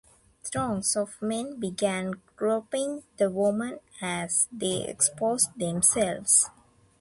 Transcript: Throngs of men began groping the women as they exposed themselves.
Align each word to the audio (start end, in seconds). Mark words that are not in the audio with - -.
Throngs 0.43 0.95
of 0.95 1.21
men 1.21 1.59
began 1.59 2.15
groping 2.35 3.03
the 3.17 3.29
women 3.29 3.81
as 4.01 4.47
they 4.51 4.81
exposed 4.87 5.49
themselves. 5.59 6.49